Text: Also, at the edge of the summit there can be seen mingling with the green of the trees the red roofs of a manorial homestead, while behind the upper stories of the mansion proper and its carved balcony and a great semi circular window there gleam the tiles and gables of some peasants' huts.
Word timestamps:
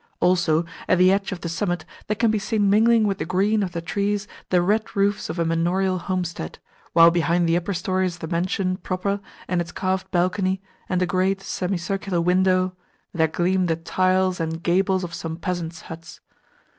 Also, 0.19 0.65
at 0.87 0.97
the 0.97 1.11
edge 1.11 1.31
of 1.31 1.41
the 1.41 1.47
summit 1.47 1.85
there 2.07 2.15
can 2.15 2.31
be 2.31 2.39
seen 2.39 2.71
mingling 2.71 3.05
with 3.05 3.19
the 3.19 3.23
green 3.25 3.61
of 3.61 3.71
the 3.71 3.83
trees 3.83 4.27
the 4.49 4.59
red 4.59 4.95
roofs 4.95 5.29
of 5.29 5.37
a 5.37 5.45
manorial 5.45 5.99
homestead, 5.99 6.57
while 6.93 7.11
behind 7.11 7.47
the 7.47 7.55
upper 7.55 7.71
stories 7.71 8.15
of 8.15 8.21
the 8.21 8.27
mansion 8.27 8.77
proper 8.77 9.19
and 9.47 9.61
its 9.61 9.71
carved 9.71 10.09
balcony 10.09 10.59
and 10.89 11.03
a 11.03 11.05
great 11.05 11.39
semi 11.39 11.77
circular 11.77 12.19
window 12.19 12.75
there 13.13 13.27
gleam 13.27 13.67
the 13.67 13.75
tiles 13.75 14.39
and 14.39 14.63
gables 14.63 15.03
of 15.03 15.13
some 15.13 15.37
peasants' 15.37 15.81
huts. 15.81 16.19